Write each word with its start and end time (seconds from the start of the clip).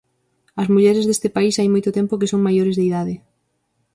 As 0.61 0.67
mulleres 0.73 1.05
deste 1.07 1.29
país 1.35 1.55
hai 1.57 1.69
moito 1.71 1.95
tempo 1.97 2.19
que 2.19 2.31
son 2.31 2.45
maiores 2.47 2.75
de 2.77 2.83
idade. 2.89 3.15